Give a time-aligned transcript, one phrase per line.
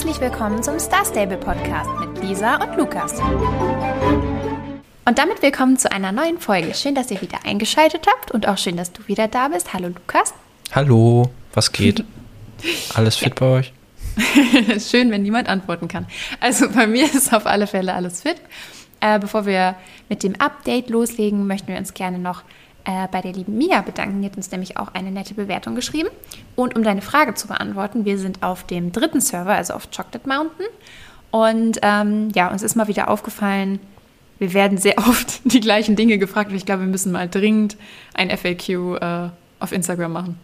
[0.00, 3.20] herzlich willkommen zum Star Stable Podcast mit Lisa und Lukas.
[5.04, 6.72] Und damit willkommen zu einer neuen Folge.
[6.72, 9.74] Schön, dass ihr wieder eingeschaltet habt und auch schön, dass du wieder da bist.
[9.74, 10.32] Hallo Lukas.
[10.72, 12.02] Hallo, was geht?
[12.94, 13.74] Alles fit bei euch?
[14.78, 16.06] schön, wenn niemand antworten kann.
[16.40, 18.36] Also bei mir ist auf alle Fälle alles fit.
[19.00, 19.76] Äh, bevor wir
[20.08, 22.42] mit dem Update loslegen, möchten wir uns gerne noch
[22.84, 24.20] äh, bei der lieben Mia bedanken.
[24.20, 26.08] Die hat uns nämlich auch eine nette Bewertung geschrieben.
[26.56, 30.28] Und um deine Frage zu beantworten, wir sind auf dem dritten Server, also auf Chocolate
[30.28, 30.66] Mountain.
[31.30, 33.80] Und ähm, ja, uns ist mal wieder aufgefallen,
[34.38, 36.50] wir werden sehr oft die gleichen Dinge gefragt.
[36.50, 37.76] Und ich glaube, wir müssen mal dringend
[38.14, 39.28] ein FAQ äh,
[39.60, 40.38] auf Instagram machen.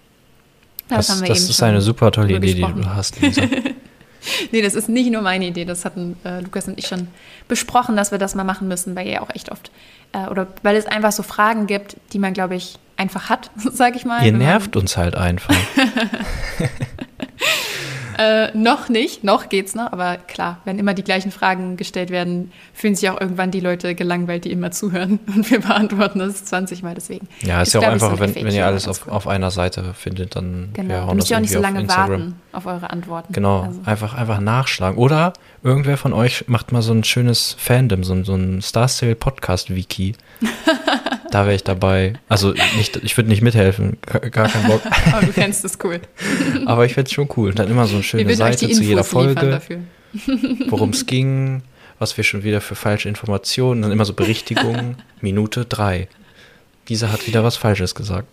[0.89, 3.43] Das, das, das ist eine super tolle Idee, die du hast, Lisa.
[4.53, 5.65] nee, das ist nicht nur meine Idee.
[5.65, 7.09] Das hatten äh, Lukas und ich schon
[7.49, 9.71] besprochen, dass wir das mal machen müssen, weil ihr auch echt oft,
[10.13, 13.97] äh, oder weil es einfach so Fragen gibt, die man, glaube ich, einfach hat, sage
[13.97, 14.25] ich mal.
[14.25, 15.55] Ihr nervt uns halt einfach.
[18.19, 22.53] Äh, noch nicht, noch geht's noch, aber klar, wenn immer die gleichen Fragen gestellt werden,
[22.73, 26.83] fühlen sich auch irgendwann die Leute gelangweilt, die immer zuhören und wir beantworten das 20
[26.83, 27.29] Mal deswegen.
[27.43, 29.93] Ja, ist, ist ja auch einfach, so wenn, wenn, ihr alles auf, auf, einer Seite
[29.95, 30.89] findet, dann genau.
[30.89, 33.33] wir hauen müsst ihr auch nicht so lange warten auf eure Antworten.
[33.33, 33.81] Genau, also.
[33.85, 34.99] einfach, einfach nachschlagen.
[34.99, 39.17] Oder irgendwer von euch macht mal so ein schönes Fandom, so, so ein Star Stable
[39.17, 40.15] Podcast Wiki.
[41.37, 42.15] Da wäre ich dabei.
[42.31, 44.81] Also nicht, ich würde nicht mithelfen, gar keinen Bock.
[45.13, 46.01] Aber du kennst es cool.
[46.65, 47.51] Aber ich fände es schon cool.
[47.51, 49.61] Und dann immer so eine schöne Seite zu jeder Folge,
[50.69, 51.61] worum es ging,
[51.99, 56.09] was wir schon wieder für falsche Informationen, dann immer so Berichtigungen, Minute drei.
[56.89, 58.29] Dieser hat wieder was Falsches gesagt.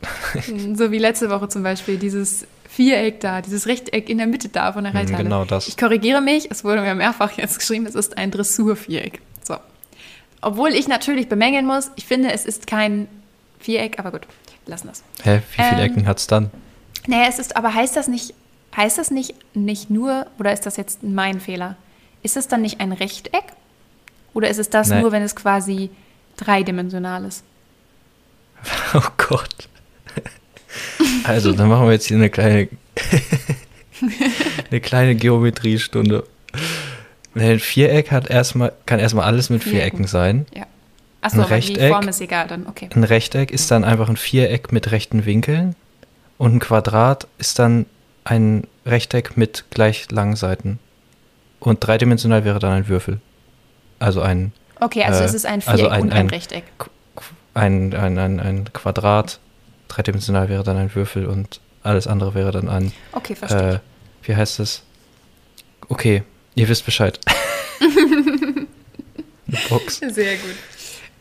[0.74, 4.72] So wie letzte Woche zum Beispiel, dieses Viereck da, dieses Rechteck in der Mitte da
[4.72, 5.26] von der Reithalle.
[5.26, 5.68] Genau das.
[5.68, 9.20] Ich korrigiere mich, es wurde mir mehrfach jetzt geschrieben, es ist ein Dressurviereck.
[10.44, 13.08] Obwohl ich natürlich bemängeln muss, ich finde, es ist kein
[13.60, 14.28] Viereck, aber gut,
[14.66, 15.04] wir lassen das.
[15.24, 16.52] Hä, wie viele ähm, Ecken hat es dann?
[17.08, 18.34] Naja, es ist, aber heißt das nicht,
[18.76, 21.78] heißt das nicht, nicht nur, oder ist das jetzt mein Fehler?
[22.22, 23.44] Ist es dann nicht ein Rechteck?
[24.34, 25.02] Oder ist es das nee.
[25.02, 25.90] nur, wenn es quasi
[26.38, 27.44] dreidimensional ist?
[28.94, 29.70] Oh Gott.
[31.24, 32.70] Also, dann machen wir jetzt hier eine kleine,
[34.72, 36.26] eine kleine Geometriestunde.
[37.36, 40.46] Ein Viereck hat erstmal, kann erstmal alles mit Vierecken, sein.
[40.54, 40.66] Ja.
[41.22, 42.90] Achso, ein Rechteck, die Form ist egal dann, okay.
[42.94, 45.76] Ein Rechteck ist dann einfach ein Viereck mit rechten Winkeln
[46.38, 47.86] und ein Quadrat ist dann
[48.26, 50.80] ein Rechteck mit gleich langen Seiten.
[51.60, 53.20] Und dreidimensional wäre dann ein Würfel.
[54.00, 54.52] Also ein.
[54.82, 56.64] Okay, also äh, es ist ein also Viereck also ein, und ein, ein Rechteck.
[57.54, 59.40] Ein, ein, ein, ein Quadrat,
[59.88, 62.92] dreidimensional wäre dann ein Würfel und alles andere wäre dann ein.
[63.14, 63.76] Okay, verstehe.
[63.76, 63.80] Äh,
[64.28, 64.84] wie heißt es?
[65.88, 66.24] Okay,
[66.56, 67.20] Ihr wisst Bescheid.
[67.82, 68.68] Eine
[69.70, 69.98] Box.
[69.98, 70.56] Sehr gut.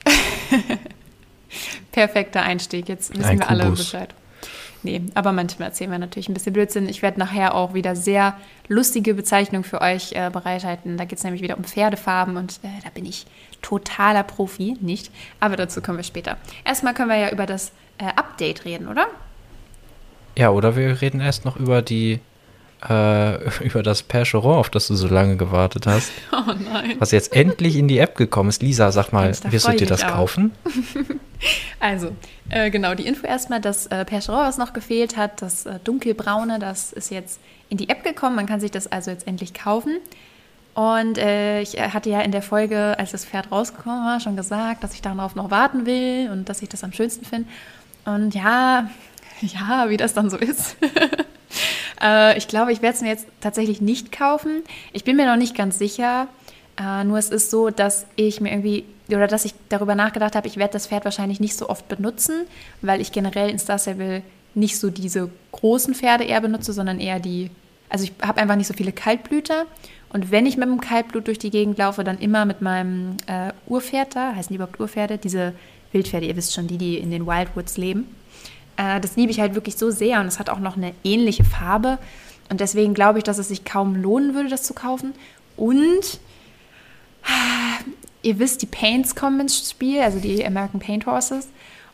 [1.93, 2.88] Perfekter Einstieg.
[2.88, 4.15] Jetzt wissen Ein wir alle Bescheid.
[4.84, 6.88] Nee, aber manchmal erzählen wir natürlich ein bisschen Blödsinn.
[6.88, 10.97] Ich werde nachher auch wieder sehr lustige Bezeichnungen für euch äh, bereithalten.
[10.97, 13.26] Da geht es nämlich wieder um Pferdefarben und äh, da bin ich
[13.60, 15.12] totaler Profi, nicht?
[15.38, 16.37] Aber dazu kommen wir später.
[16.65, 19.06] Erstmal können wir ja über das äh, Update reden, oder?
[20.37, 22.19] Ja, oder wir reden erst noch über die
[22.88, 26.10] äh, über das Percheron, auf das du so lange gewartet hast.
[26.32, 26.97] Oh nein.
[26.98, 28.62] Was jetzt endlich in die App gekommen ist.
[28.62, 30.50] Lisa, sag mal, wirst du dir das kaufen?
[31.81, 32.10] also,
[32.50, 36.59] äh, genau, die Info erstmal, das äh, Percheron, was noch gefehlt hat, das äh, dunkelbraune,
[36.59, 37.38] das ist jetzt
[37.69, 38.34] in die App gekommen.
[38.34, 39.98] Man kann sich das also jetzt endlich kaufen.
[40.75, 44.37] Und äh, ich äh, hatte ja in der Folge, als das Pferd rausgekommen war, schon
[44.37, 47.48] gesagt, dass ich darauf noch warten will und dass ich das am schönsten finde.
[48.04, 48.91] Und ja,
[49.42, 50.76] ja, wie das dann so ist.
[52.00, 54.62] Äh, ich glaube, ich werde es mir jetzt tatsächlich nicht kaufen.
[54.92, 56.28] Ich bin mir noch nicht ganz sicher.
[56.78, 60.47] Äh, nur es ist so, dass ich mir irgendwie oder dass ich darüber nachgedacht habe,
[60.47, 62.47] ich werde das Pferd wahrscheinlich nicht so oft benutzen,
[62.80, 64.22] weil ich generell in Star Stable
[64.54, 67.50] nicht so diese großen Pferde eher benutze, sondern eher die,
[67.91, 69.66] also ich habe einfach nicht so viele Kaltblüter
[70.12, 73.53] und wenn ich mit dem Kaltblut durch die Gegend laufe, dann immer mit meinem äh,
[73.66, 75.54] Urpferd da, heißen die überhaupt Urpferde, diese
[75.92, 78.14] Wildpferde, ihr wisst schon, die, die in den Wildwoods leben.
[78.82, 81.44] Äh, das liebe ich halt wirklich so sehr und es hat auch noch eine ähnliche
[81.44, 81.98] Farbe.
[82.50, 85.15] Und deswegen glaube ich, dass es sich kaum lohnen würde, das zu kaufen.
[85.57, 86.21] Und
[88.22, 91.48] ihr wisst, die Paints kommen ins Spiel, also die American Paint Horses.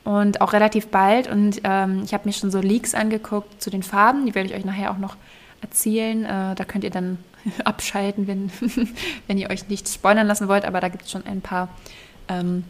[0.04, 1.28] Und auch relativ bald.
[1.28, 4.24] Und ähm, ich habe mir schon so Leaks angeguckt zu den Farben.
[4.24, 5.16] Die werde ich euch nachher auch noch
[5.60, 6.24] erzählen.
[6.24, 7.18] Äh, da könnt ihr dann
[7.64, 8.50] abschalten, wenn,
[9.26, 10.64] wenn ihr euch nicht spoilern lassen wollt.
[10.64, 11.68] Aber da gibt es schon ein paar
[12.28, 12.64] ähm,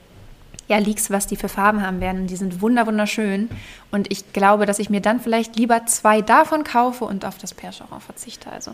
[0.69, 2.26] ja, Leaks, was die für Farben haben werden.
[2.26, 3.49] Die sind wunderschön.
[3.91, 7.55] Und ich glaube, dass ich mir dann vielleicht lieber zwei davon kaufe und auf das
[7.55, 8.53] Percheron verzichte.
[8.53, 8.73] Also,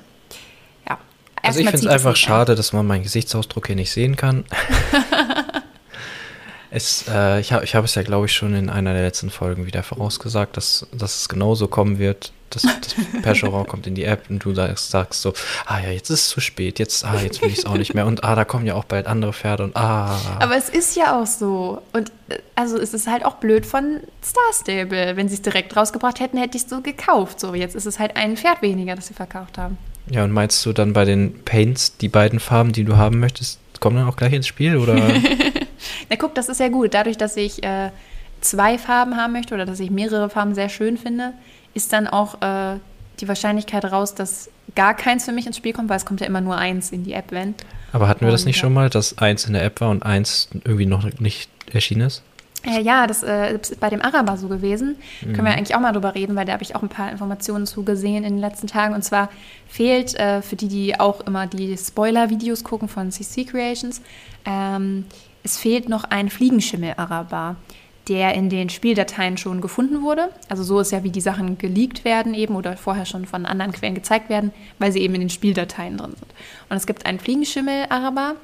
[0.88, 0.98] ja.
[1.40, 2.56] Also ich finde es einfach schade, an.
[2.56, 4.44] dass man meinen Gesichtsausdruck hier nicht sehen kann.
[6.70, 9.30] es, äh, ich habe ich hab es ja, glaube ich, schon in einer der letzten
[9.30, 14.04] Folgen wieder vorausgesagt, dass, dass es genauso kommen wird, das, das Percheron kommt in die
[14.04, 15.32] App und du sagst, sagst so,
[15.66, 17.94] ah ja, jetzt ist es zu spät, jetzt, ah, jetzt will ich es auch nicht
[17.94, 20.18] mehr und ah, da kommen ja auch bald andere Pferde und ah.
[20.40, 21.82] Aber es ist ja auch so.
[21.92, 22.12] Und
[22.54, 25.16] also es ist halt auch blöd von Star Stable.
[25.16, 27.40] Wenn sie es direkt rausgebracht hätten, hätte ich es so gekauft.
[27.40, 29.78] So, jetzt ist es halt ein Pferd weniger, das sie verkauft haben.
[30.10, 33.58] Ja, und meinst du dann bei den Paints, die beiden Farben, die du haben möchtest,
[33.80, 34.76] kommen dann auch gleich ins Spiel?
[34.76, 34.94] Oder?
[36.10, 36.94] Na guck, das ist ja gut.
[36.94, 37.90] Dadurch, dass ich äh,
[38.40, 41.32] zwei Farben haben möchte oder dass ich mehrere Farben sehr schön finde,
[41.74, 42.78] ist dann auch äh,
[43.20, 46.26] die Wahrscheinlichkeit raus, dass gar keins für mich ins Spiel kommt, weil es kommt ja
[46.26, 47.54] immer nur eins in die App, wenn.
[47.92, 48.62] Aber hatten wir das nicht ja.
[48.62, 52.22] schon mal, dass eins in der App war und eins irgendwie noch nicht erschienen ist?
[52.66, 54.96] Äh, ja, das äh, ist bei dem Araber so gewesen.
[55.20, 55.32] Mhm.
[55.32, 55.58] Können wir mhm.
[55.58, 58.24] eigentlich auch mal drüber reden, weil da habe ich auch ein paar Informationen zu gesehen
[58.24, 58.94] in den letzten Tagen.
[58.94, 59.30] Und zwar
[59.68, 64.00] fehlt, äh, für die, die auch immer die Spoiler-Videos gucken von CC Creations,
[64.44, 65.04] ähm,
[65.42, 67.56] es fehlt noch ein Fliegenschimmel-Araber
[68.08, 70.28] der in den Spieldateien schon gefunden wurde.
[70.48, 73.72] Also so ist ja, wie die Sachen geleakt werden eben oder vorher schon von anderen
[73.72, 76.34] Quellen gezeigt werden, weil sie eben in den Spieldateien drin sind.
[76.68, 78.34] Und es gibt einen Fliegenschimmel-Araber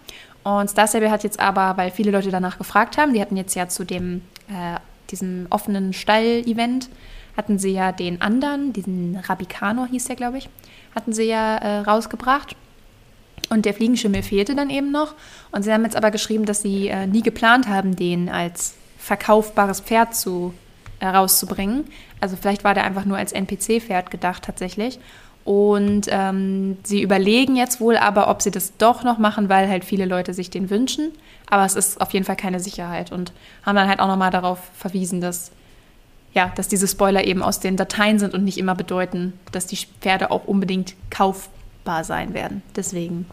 [0.42, 3.54] und Star Stable hat jetzt aber, weil viele Leute danach gefragt haben, die hatten jetzt
[3.54, 4.78] ja zu dem, äh,
[5.10, 6.88] diesem offenen Stall-Event,
[7.36, 10.48] hatten sie ja den anderen, diesen Rabicano hieß der, glaube ich,
[10.94, 12.56] hatten sie ja äh, rausgebracht.
[13.50, 15.14] Und der Fliegenschimmel fehlte dann eben noch.
[15.50, 19.80] Und sie haben jetzt aber geschrieben, dass sie äh, nie geplant haben, den als verkaufbares
[19.80, 20.54] Pferd zu,
[21.00, 21.86] äh, rauszubringen.
[22.20, 25.00] Also vielleicht war der einfach nur als NPC-Pferd gedacht tatsächlich.
[25.44, 29.84] Und ähm, sie überlegen jetzt wohl aber, ob sie das doch noch machen, weil halt
[29.84, 31.12] viele Leute sich den wünschen.
[31.48, 33.32] Aber es ist auf jeden Fall keine Sicherheit und
[33.64, 35.50] haben dann halt auch nochmal darauf verwiesen, dass,
[36.34, 39.78] ja, dass diese Spoiler eben aus den Dateien sind und nicht immer bedeuten, dass die
[40.00, 42.62] Pferde auch unbedingt kaufbar sein werden.
[42.76, 43.26] Deswegen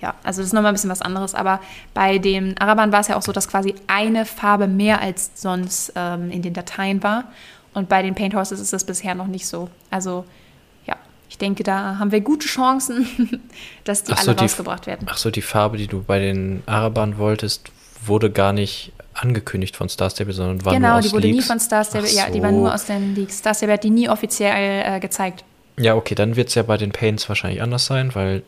[0.00, 1.34] ja, also das ist nochmal ein bisschen was anderes.
[1.34, 1.60] Aber
[1.94, 5.92] bei den Arabern war es ja auch so, dass quasi eine Farbe mehr als sonst
[5.96, 7.24] ähm, in den Dateien war.
[7.74, 9.68] Und bei den Paint Horses ist das bisher noch nicht so.
[9.90, 10.24] Also
[10.86, 10.96] ja,
[11.28, 13.40] ich denke, da haben wir gute Chancen,
[13.84, 15.06] dass die ach alle so, rausgebracht werden.
[15.10, 17.70] Ach so, die Farbe, die du bei den Arabern wolltest,
[18.04, 21.26] wurde gar nicht angekündigt von Star Stable, sondern war genau, nur aus Genau, die wurde
[21.26, 21.44] Leaks.
[21.44, 22.16] nie von Star Stable, so.
[22.16, 23.38] ja, die war nur aus den Leaks.
[23.38, 25.44] Star Stable hat die nie offiziell äh, gezeigt.
[25.76, 28.42] Ja, okay, dann wird es ja bei den Paints wahrscheinlich anders sein, weil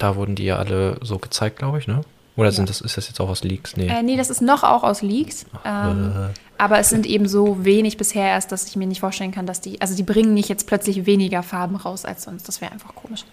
[0.00, 2.00] da wurden die ja alle so gezeigt, glaube ich, ne?
[2.36, 2.68] Oder sind ja.
[2.68, 3.76] das, ist das jetzt auch aus Leaks?
[3.76, 3.88] Nee.
[3.88, 5.44] Äh, nee, das ist noch auch aus Leaks.
[5.64, 6.38] Ähm, äh.
[6.58, 9.60] Aber es sind eben so wenig bisher erst, dass ich mir nicht vorstellen kann, dass
[9.60, 12.48] die, also die bringen nicht jetzt plötzlich weniger Farben raus als sonst.
[12.48, 13.24] Das wäre einfach komisch.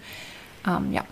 [0.67, 1.05] Ähm, ja.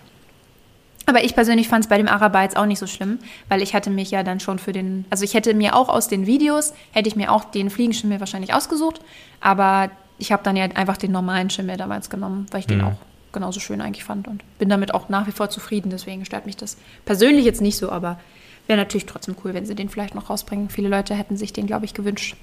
[1.06, 3.18] Aber ich persönlich fand es bei dem Araber jetzt auch nicht so schlimm,
[3.48, 6.08] weil ich hatte mich ja dann schon für den, also ich hätte mir auch aus
[6.08, 9.00] den Videos, hätte ich mir auch den Fliegenschimmel wahrscheinlich ausgesucht,
[9.40, 12.84] aber ich habe dann ja einfach den normalen Schimmel damals genommen, weil ich den mhm.
[12.84, 12.96] auch
[13.36, 15.90] genauso schön eigentlich fand und bin damit auch nach wie vor zufrieden.
[15.90, 18.18] Deswegen stört mich das persönlich jetzt nicht so, aber
[18.66, 20.70] wäre natürlich trotzdem cool, wenn sie den vielleicht noch rausbringen.
[20.70, 22.34] Viele Leute hätten sich den, glaube ich, gewünscht.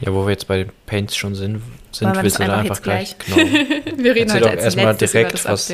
[0.00, 1.62] Ja, wo wir jetzt bei den Paints schon sind,
[1.92, 3.96] sind du da einfach gleich, gleich genau.
[3.96, 5.72] wir reden heute erstmal direkt, was,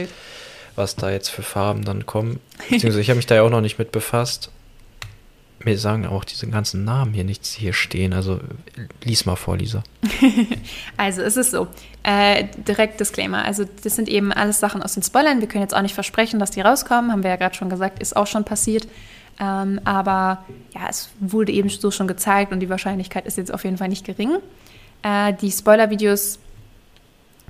[0.77, 2.41] was da jetzt für Farben dann kommen.
[2.59, 4.51] Beziehungsweise ich habe mich da ja auch noch nicht mit befasst
[5.65, 8.13] mir sagen auch diese ganzen Namen hier nichts hier stehen.
[8.13, 8.41] Also
[9.03, 9.83] lies mal vor, Lisa.
[10.97, 11.69] also es ist so,
[12.03, 13.45] äh, direkt Disclaimer.
[13.45, 15.41] Also das sind eben alles Sachen aus den Spoilern.
[15.41, 17.13] Wir können jetzt auch nicht versprechen, dass die rauskommen.
[17.13, 18.87] Haben wir ja gerade schon gesagt, ist auch schon passiert.
[19.41, 20.45] Ähm, aber
[20.75, 23.89] ja, es wurde eben so schon gezeigt und die Wahrscheinlichkeit ist jetzt auf jeden Fall
[23.89, 24.39] nicht gering.
[25.03, 26.39] Äh, die Spoiler-Videos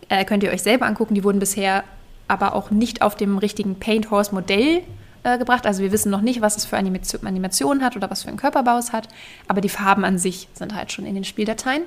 [0.08, 1.14] äh, könnt ihr euch selber angucken.
[1.14, 1.84] Die wurden bisher
[2.26, 4.82] aber auch nicht auf dem richtigen Paint Horse Modell äh,
[5.24, 5.66] gebracht.
[5.66, 8.36] Also wir wissen noch nicht, was es für Animation, Animationen hat oder was für einen
[8.36, 9.08] Körperbau es hat,
[9.48, 11.82] aber die Farben an sich sind halt schon in den Spieldateien.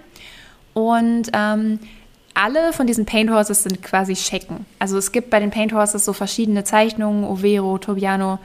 [0.73, 1.79] Und ähm,
[2.33, 4.65] alle von diesen Paint Horses sind quasi Schecken.
[4.77, 8.39] Also es gibt bei den Paint Horses so verschiedene Zeichnungen, Overo, Tobiano,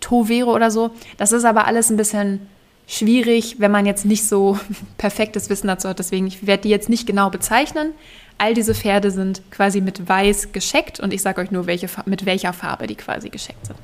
[0.00, 0.90] Tovero oder so.
[1.16, 2.46] Das ist aber alles ein bisschen
[2.86, 4.58] schwierig, wenn man jetzt nicht so
[4.98, 5.98] perfektes Wissen dazu hat.
[5.98, 7.92] Deswegen, ich werde die jetzt nicht genau bezeichnen.
[8.38, 12.26] All diese Pferde sind quasi mit weiß gescheckt und ich sage euch nur, welche, mit
[12.26, 13.78] welcher Farbe die quasi gescheckt sind.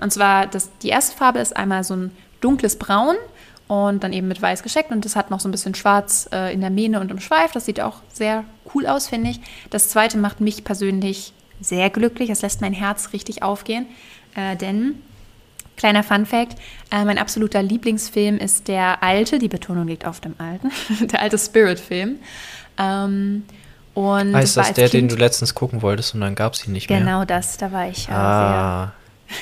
[0.00, 3.16] Und zwar, das, die erste Farbe ist einmal so ein dunkles Braun
[3.68, 6.52] und dann eben mit weiß gescheckt und das hat noch so ein bisschen schwarz äh,
[6.52, 7.52] in der Mähne und im Schweif.
[7.52, 9.40] Das sieht auch sehr cool aus, finde ich.
[9.70, 12.30] Das zweite macht mich persönlich sehr glücklich.
[12.30, 13.86] Es lässt mein Herz richtig aufgehen,
[14.34, 14.96] äh, denn
[15.76, 16.56] Kleiner Fun Fact:
[16.90, 20.70] äh, Mein absoluter Lieblingsfilm ist der alte, die Betonung liegt auf dem alten,
[21.06, 22.18] der alte Spirit-Film.
[22.76, 23.44] Ähm,
[23.94, 26.66] und heißt das, das der, kind, den du letztens gucken wolltest und dann gab es
[26.66, 27.06] ihn nicht genau mehr?
[27.06, 28.92] Genau das, da war ich äh, ah, sehr.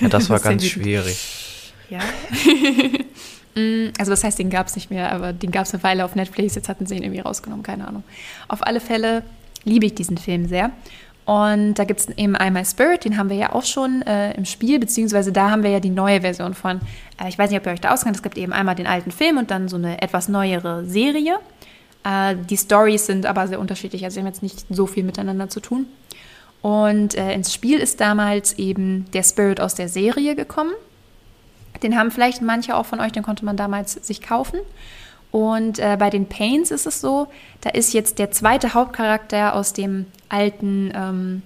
[0.00, 1.18] Ja, das war ganz schwierig.
[1.90, 2.00] Ja.
[3.54, 6.04] Mm, also das heißt, den gab es nicht mehr, aber den gab es eine Weile
[6.04, 8.04] auf Netflix, jetzt hatten sie ihn irgendwie rausgenommen, keine Ahnung.
[8.46, 9.24] Auf alle Fälle
[9.64, 10.70] liebe ich diesen Film sehr.
[11.24, 14.46] Und da gibt es eben einmal Spirit, den haben wir ja auch schon äh, im
[14.46, 16.80] Spiel, beziehungsweise da haben wir ja die neue Version von.
[17.22, 18.16] Äh, ich weiß nicht, ob ihr euch da auskennt.
[18.16, 21.38] Es gibt eben einmal den alten Film und dann so eine etwas neuere Serie.
[22.02, 25.50] Äh, die Stories sind aber sehr unterschiedlich, also sie haben jetzt nicht so viel miteinander
[25.50, 25.86] zu tun.
[26.62, 30.72] Und äh, ins Spiel ist damals eben der Spirit aus der Serie gekommen.
[31.82, 34.58] Den haben vielleicht manche auch von euch, den konnte man damals sich kaufen.
[35.30, 37.28] Und äh, bei den Pains ist es so,
[37.60, 41.42] da ist jetzt der zweite Hauptcharakter aus dem alten ähm,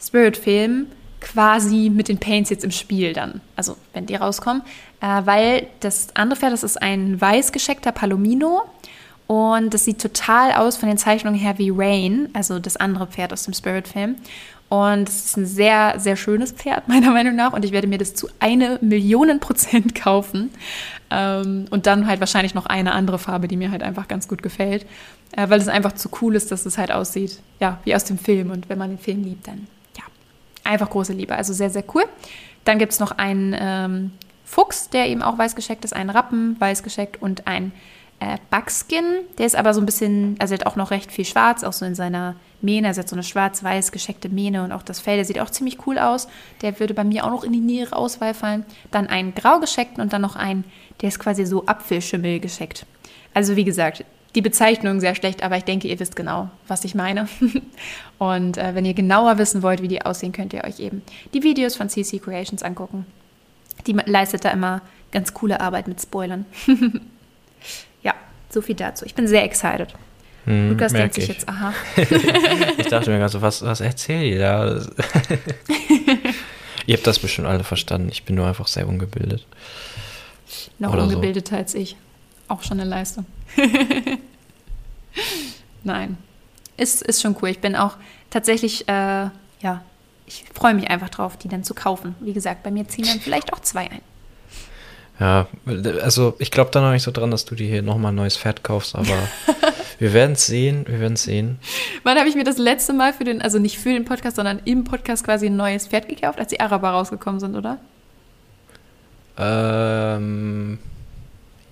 [0.00, 0.86] Spirit-Film
[1.20, 4.62] quasi mit den Paints jetzt im Spiel dann, also wenn die rauskommen,
[5.00, 8.62] äh, weil das andere Pferd, das ist ein weiß gescheckter Palomino
[9.26, 13.32] und das sieht total aus von den Zeichnungen her wie Rain, also das andere Pferd
[13.32, 14.16] aus dem Spirit-Film.
[14.68, 17.52] Und es ist ein sehr, sehr schönes Pferd, meiner Meinung nach.
[17.52, 20.50] Und ich werde mir das zu eine Million Prozent kaufen.
[21.10, 24.42] Ähm, und dann halt wahrscheinlich noch eine andere Farbe, die mir halt einfach ganz gut
[24.42, 24.84] gefällt.
[25.36, 28.18] Äh, weil es einfach zu cool ist, dass es halt aussieht, ja, wie aus dem
[28.18, 28.50] Film.
[28.50, 29.66] Und wenn man den Film liebt, dann,
[29.96, 30.04] ja,
[30.64, 31.34] einfach große Liebe.
[31.34, 32.04] Also sehr, sehr cool.
[32.64, 34.10] Dann gibt es noch einen ähm,
[34.44, 37.72] Fuchs, der eben auch weiß gescheckt ist, einen Rappen weiß gescheckt und ein
[38.24, 39.04] äh, Buckskin.
[39.38, 41.72] Der ist aber so ein bisschen, also er hat auch noch recht viel schwarz, auch
[41.72, 42.88] so in seiner Mähne.
[42.88, 45.86] Er hat so eine schwarz-weiß gescheckte Mähne und auch das Fell, der sieht auch ziemlich
[45.86, 46.28] cool aus.
[46.62, 48.64] Der würde bei mir auch noch in die nähere Auswahl fallen.
[48.90, 50.64] Dann einen grau gescheckten und dann noch einen,
[51.00, 52.86] der ist quasi so Apfelschimmel gescheckt.
[53.34, 54.04] Also wie gesagt,
[54.34, 57.28] die Bezeichnung sehr schlecht, aber ich denke, ihr wisst genau, was ich meine.
[58.18, 61.02] und äh, wenn ihr genauer wissen wollt, wie die aussehen, könnt ihr euch eben
[61.34, 63.06] die Videos von CC Creations angucken.
[63.86, 64.80] Die leistet da immer
[65.12, 66.46] ganz coole Arbeit mit Spoilern.
[68.54, 69.04] so viel dazu.
[69.04, 69.94] Ich bin sehr excited.
[70.44, 71.72] Hm, Lukas denkt sich jetzt, aha.
[71.96, 74.74] ich dachte mir gerade so, was, was erzählt ihr da?
[76.86, 78.08] ihr habt das bestimmt alle verstanden.
[78.10, 79.46] Ich bin nur einfach sehr ungebildet.
[80.78, 81.56] Noch Oder ungebildeter so.
[81.56, 81.96] als ich.
[82.48, 83.24] Auch schon eine Leistung.
[85.84, 86.18] Nein.
[86.76, 87.48] Ist, ist schon cool.
[87.48, 87.96] Ich bin auch
[88.30, 88.92] tatsächlich, äh,
[89.60, 89.82] ja,
[90.26, 92.16] ich freue mich einfach drauf, die dann zu kaufen.
[92.20, 94.00] Wie gesagt, bei mir ziehen dann vielleicht auch zwei ein.
[95.20, 95.46] Ja,
[96.02, 98.36] also ich glaube da noch nicht so dran, dass du dir hier nochmal ein neues
[98.36, 99.16] Pferd kaufst, aber
[100.00, 101.58] wir werden es sehen, wir werden es sehen.
[102.02, 104.60] Wann habe ich mir das letzte Mal für den, also nicht für den Podcast, sondern
[104.64, 107.78] im Podcast quasi ein neues Pferd gekauft, als die Araber rausgekommen sind, oder?
[109.38, 110.78] Ähm,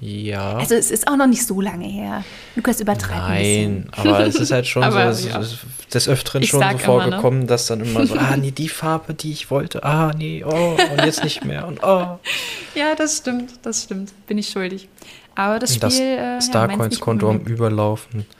[0.05, 0.57] ja.
[0.57, 2.25] Also es ist auch noch nicht so lange her.
[2.57, 5.39] Lukas übertreibt Nein, aber es ist halt schon aber, so, ja.
[5.39, 5.59] es ist
[5.95, 7.47] des Öfteren ich schon so vorgekommen, ne?
[7.47, 11.05] dass dann immer so, ah nee, die Farbe, die ich wollte, ah nee, oh, und
[11.05, 12.19] jetzt nicht mehr und oh.
[12.75, 14.89] Ja, das stimmt, das stimmt, bin ich schuldig.
[15.37, 15.89] Aber das Spiel...
[15.89, 18.27] Das äh, Starcoins-Konto am Überlaufen.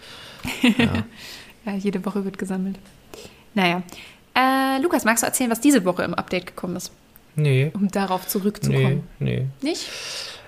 [0.63, 1.05] Ja.
[1.65, 2.77] ja, jede Woche wird gesammelt.
[3.55, 3.85] Naja.
[4.35, 6.91] Äh, Lukas, magst du erzählen, was diese Woche im Update gekommen ist?
[7.37, 7.71] Nee.
[7.75, 9.09] Um darauf zurückzukommen.
[9.21, 9.71] Nee, nee.
[9.71, 9.87] Nicht?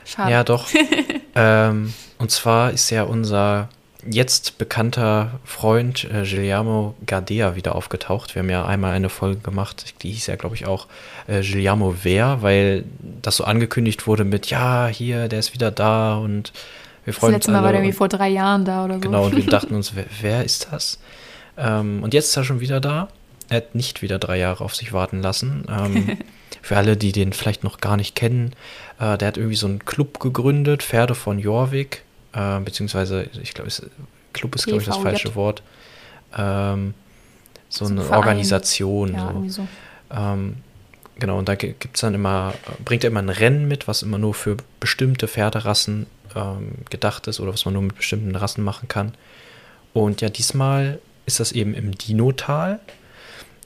[0.05, 0.31] Schade.
[0.31, 0.69] Ja, doch.
[1.35, 3.69] ähm, und zwar ist ja unser
[4.09, 8.35] jetzt bekannter Freund äh, Giuliano Gardea wieder aufgetaucht.
[8.35, 10.87] Wir haben ja einmal eine Folge gemacht, die hieß ja, glaube ich, auch
[11.27, 12.85] äh, Giuliano Wer, weil
[13.23, 16.53] das so angekündigt wurde mit, ja, hier, der ist wieder da und
[17.05, 17.45] wir freuen uns.
[17.45, 19.01] Das letzte Mal war der irgendwie vor drei Jahren da oder so.
[19.01, 20.99] Genau, und wir dachten uns, wer, wer ist das?
[21.57, 23.09] Ähm, und jetzt ist er schon wieder da.
[23.49, 25.67] Er hat nicht wieder drei Jahre auf sich warten lassen.
[25.69, 26.19] Ähm,
[26.63, 28.55] für alle, die den vielleicht noch gar nicht kennen,
[28.99, 33.71] äh, der hat irgendwie so einen Club gegründet, Pferde von Jorvik, äh, beziehungsweise, ich glaube,
[34.33, 35.63] Club ist, glaube ich, das falsche Wort.
[36.37, 36.95] Ähm,
[37.69, 38.19] so, so eine Verein.
[38.19, 39.15] Organisation.
[39.15, 39.49] Ja, so.
[39.49, 39.69] so.
[40.15, 40.57] Ähm,
[41.19, 44.19] genau, und da gibt es dann immer, bringt er immer ein Rennen mit, was immer
[44.19, 48.89] nur für bestimmte Pferderassen ähm, gedacht ist oder was man nur mit bestimmten Rassen machen
[48.89, 49.15] kann.
[49.93, 52.81] Und ja, diesmal ist das eben im Dinotal.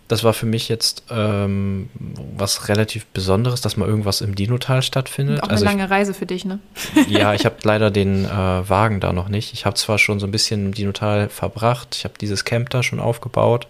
[0.09, 1.91] Das war für mich jetzt ähm,
[2.37, 5.43] was relativ Besonderes, dass mal irgendwas im Dinotal stattfindet.
[5.43, 6.61] auch eine also lange ich, Reise für dich, ne?
[7.09, 9.53] ja, ich habe leider den äh, Wagen da noch nicht.
[9.53, 12.83] Ich habe zwar schon so ein bisschen im Dinotal verbracht, ich habe dieses Camp da
[12.83, 13.67] schon aufgebaut,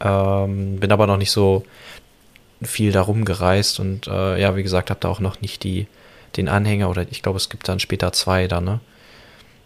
[0.00, 1.64] ähm, bin aber noch nicht so
[2.60, 5.86] viel darum gereist und äh, ja, wie gesagt, habe da auch noch nicht die,
[6.36, 8.80] den Anhänger oder ich glaube, es gibt dann später zwei da, ne?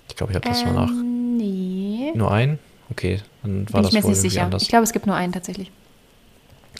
[0.08, 0.90] Ich glaube, ich habe das ähm, nur nach.
[1.38, 2.12] Nee.
[2.14, 2.58] Nur einen?
[2.90, 4.42] Okay, dann war Bin das ich mir nicht sicher.
[4.44, 4.62] Anders.
[4.62, 5.70] Ich glaube, es gibt nur einen tatsächlich.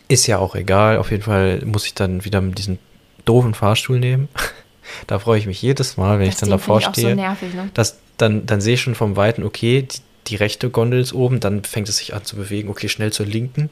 [0.08, 0.98] Ist ja auch egal.
[0.98, 2.78] Auf jeden Fall muss ich dann wieder diesen
[3.24, 4.28] doofen Fahrstuhl nehmen.
[5.06, 7.10] da freue ich mich jedes Mal, wenn das ich dann davor ich stehe.
[7.10, 7.70] So nervig, ne?
[7.74, 11.40] dass, dann, dann sehe ich schon vom Weiten, okay, die, die rechte Gondel ist oben,
[11.40, 13.70] dann fängt es sich an zu bewegen, okay, schnell zur linken.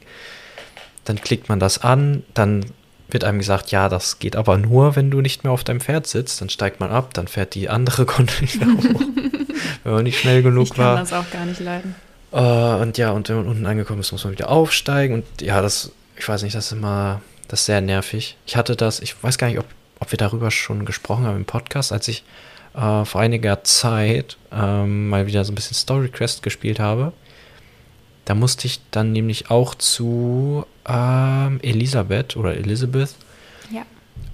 [1.05, 2.65] Dann klickt man das an, dann
[3.09, 6.07] wird einem gesagt, ja, das geht aber nur, wenn du nicht mehr auf deinem Pferd
[6.07, 6.41] sitzt.
[6.41, 9.01] Dann steigt man ab, dann fährt die andere Gondel wieder hoch,
[9.83, 11.03] wenn man nicht schnell genug ich war.
[11.03, 11.95] Ich kann das auch gar nicht leiden.
[12.31, 15.15] Uh, und ja, und wenn man unten angekommen ist, muss man wieder aufsteigen.
[15.15, 18.37] Und ja, das, ich weiß nicht, das ist immer, das ist sehr nervig.
[18.45, 19.65] Ich hatte das, ich weiß gar nicht, ob,
[19.99, 22.23] ob wir darüber schon gesprochen haben im Podcast, als ich
[22.75, 27.11] uh, vor einiger Zeit ähm, mal wieder so ein bisschen Story Quest gespielt habe.
[28.25, 33.15] Da musste ich dann nämlich auch zu ähm, Elisabeth oder Elizabeth.
[33.71, 33.83] Ja.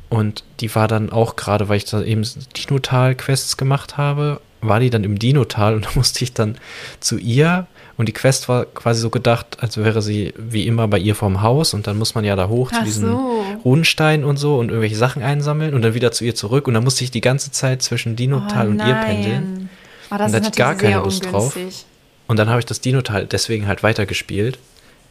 [0.10, 2.22] Und die war dann auch gerade, weil ich da eben
[2.56, 6.55] Dinotal-Quests gemacht habe, war die dann im Dinotal und da musste ich dann
[7.00, 11.00] zu ihr und die Quest war quasi so gedacht, als wäre sie wie immer bei
[11.00, 13.43] ihr vorm Haus und dann muss man ja da hoch Ach zu diesen so.
[13.65, 16.83] Runensteinen und so und irgendwelche Sachen einsammeln und dann wieder zu ihr zurück und dann
[16.83, 19.69] musste ich die ganze Zeit zwischen Dinotal oh, und ihr pendeln.
[20.12, 21.63] Oh, das und da hatte ich gar keine Lust ungünstig.
[21.63, 21.86] drauf.
[22.27, 24.59] Und dann habe ich das Dinotal deswegen halt weitergespielt,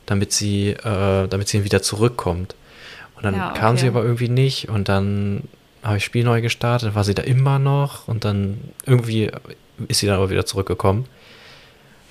[0.04, 2.54] damit sie, äh, damit sie wieder zurückkommt.
[3.16, 3.58] Und dann ja, okay.
[3.58, 5.44] kam sie aber irgendwie nicht und dann
[5.86, 9.30] habe ich Spiel neu gestartet, war sie da immer noch und dann irgendwie
[9.88, 11.06] ist sie dann aber wieder zurückgekommen.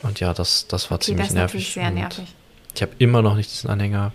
[0.01, 1.73] Und ja, das, das war okay, ziemlich das nervig.
[1.73, 2.25] sehr nervig.
[2.73, 4.13] Ich habe immer noch nicht diesen Anhänger.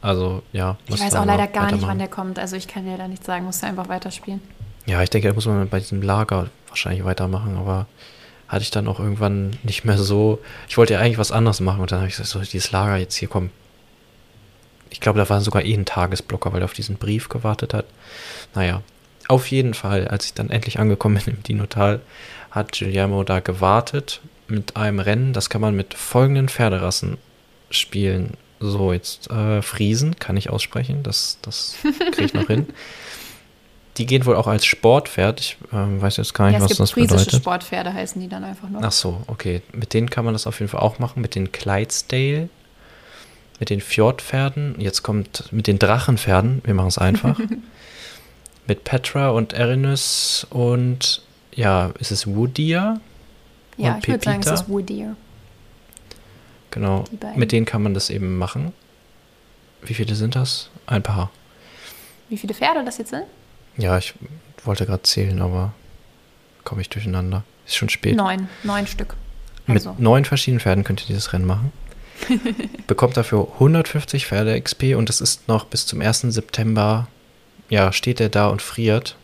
[0.00, 0.76] Also ja.
[0.86, 2.38] Ich weiß auch leider gar nicht, wann der kommt.
[2.38, 4.40] Also ich kann dir da nicht sagen, musst du einfach weiterspielen.
[4.86, 7.86] Ja, ich denke, da muss man bei diesem Lager wahrscheinlich weitermachen, aber
[8.48, 10.40] hatte ich dann auch irgendwann nicht mehr so.
[10.68, 12.96] Ich wollte ja eigentlich was anderes machen und dann habe ich gesagt, so, dieses Lager
[12.96, 13.50] jetzt hier, komm,
[14.90, 17.86] ich glaube, da war sogar eh ein Tagesblocker, weil er auf diesen Brief gewartet hat.
[18.54, 18.82] Naja,
[19.32, 22.00] auf jeden Fall, als ich dann endlich angekommen bin im Dinotal,
[22.50, 25.32] hat Guillermo da gewartet mit einem Rennen.
[25.32, 27.18] Das kann man mit folgenden Pferderassen
[27.70, 28.34] spielen.
[28.60, 31.74] So, jetzt äh, Friesen kann ich aussprechen, das, das
[32.12, 32.66] kriege ich noch hin.
[33.98, 35.40] Die gehen wohl auch als Sportpferd.
[35.40, 37.34] Ich äh, weiß jetzt gar nicht, ja, was das bedeutet.
[37.34, 38.82] Sportpferde heißen die dann einfach nur.
[38.82, 39.60] Ach so, okay.
[39.72, 41.20] Mit denen kann man das auf jeden Fall auch machen.
[41.20, 42.48] Mit den Clydesdale
[43.62, 44.74] mit den Fjordpferden.
[44.78, 46.62] Jetzt kommt mit den Drachenpferden.
[46.64, 47.38] Wir machen es einfach.
[48.66, 51.22] mit Petra und Erinus und
[51.54, 53.00] ja, ist es Woodier?
[53.76, 55.16] Ja, ich würde sagen, es ist Woodier.
[56.70, 57.04] Genau.
[57.36, 58.72] Mit denen kann man das eben machen.
[59.82, 60.70] Wie viele sind das?
[60.86, 61.30] Ein paar.
[62.28, 63.24] Wie viele Pferde das jetzt sind?
[63.76, 64.14] Ja, ich
[64.64, 65.72] wollte gerade zählen, aber
[66.64, 67.44] komme ich durcheinander.
[67.66, 68.16] Ist schon spät.
[68.16, 69.16] Neun, neun Stück.
[69.66, 69.90] Also.
[69.90, 71.72] Mit neun verschiedenen Pferden könnt ihr dieses Rennen machen.
[72.86, 76.20] bekommt dafür 150 Pferde XP und es ist noch bis zum 1.
[76.28, 77.08] September,
[77.72, 79.16] ja, steht er da und friert.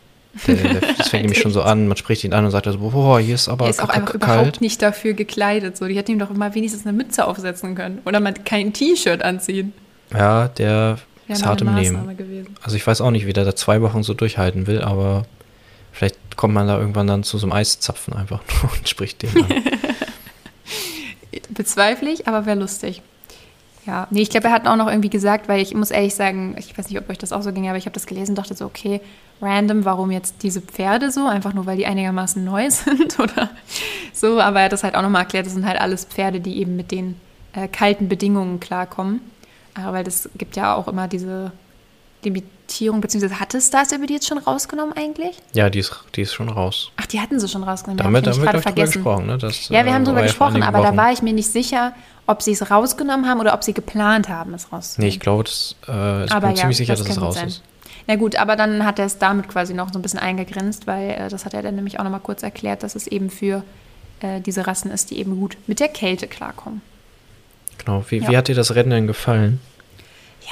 [0.47, 2.79] Der, der, das fängt nämlich schon so an, man spricht ihn an und sagt so,
[2.79, 4.23] boah, hier ist aber Er ist auch einfach kalt.
[4.41, 5.77] überhaupt nicht dafür gekleidet.
[5.77, 5.87] So.
[5.87, 7.99] Die hätten ihm doch mal wenigstens eine Mütze aufsetzen können.
[8.05, 9.71] Oder mal kein T-Shirt anziehen.
[10.11, 12.17] Ja, der ist hart im Nehmen.
[12.17, 12.55] Gewesen.
[12.63, 15.25] Also ich weiß auch nicht, wie der da zwei Wochen so durchhalten will, aber
[15.91, 19.53] vielleicht kommt man da irgendwann dann zu so einem Eiszapfen einfach und spricht den an.
[21.51, 23.03] Bezweifle ich, aber wäre lustig.
[23.85, 26.55] Ja, nee, ich glaube, er hat auch noch irgendwie gesagt, weil ich muss ehrlich sagen,
[26.57, 28.37] ich weiß nicht, ob euch das auch so ging, aber ich habe das gelesen und
[28.37, 29.01] dachte so, okay,
[29.41, 31.25] random, warum jetzt diese Pferde so?
[31.25, 33.49] Einfach nur, weil die einigermaßen neu sind oder
[34.13, 34.39] so.
[34.39, 36.75] Aber er hat das halt auch nochmal erklärt, das sind halt alles Pferde, die eben
[36.75, 37.15] mit den
[37.53, 39.21] äh, kalten Bedingungen klarkommen.
[39.73, 41.51] Aber weil das gibt ja auch immer diese
[42.69, 45.37] Limitierung, beziehungsweise hatte Stars über die jetzt schon rausgenommen eigentlich?
[45.53, 46.91] Ja, die ist, die ist schon raus.
[46.97, 48.03] Ach, die hatten sie schon rausgenommen.
[48.03, 49.25] Damit haben wir gerade gesprochen.
[49.27, 49.37] Ne?
[49.37, 50.95] Das, ja, wir haben äh, drüber gesprochen, aber Wochen.
[50.95, 51.93] da war ich mir nicht sicher,
[52.27, 55.09] ob sie es rausgenommen haben oder ob sie geplant haben, es rauszunehmen.
[55.09, 57.35] Nee, ich glaube, das, äh, ich aber bin ja, ziemlich sicher, das dass es raus
[57.35, 57.47] sein.
[57.47, 57.63] ist.
[58.07, 61.11] Na gut, aber dann hat er es damit quasi noch so ein bisschen eingegrenzt, weil
[61.11, 63.63] äh, das hat er dann nämlich auch noch mal kurz erklärt, dass es eben für
[64.21, 66.81] äh, diese Rassen ist, die eben gut mit der Kälte klarkommen.
[67.77, 68.03] Genau.
[68.09, 68.29] Wie, ja.
[68.29, 69.59] wie hat dir das Rennen denn gefallen?